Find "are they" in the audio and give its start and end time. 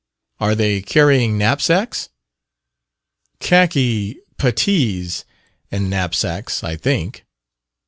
0.39-0.81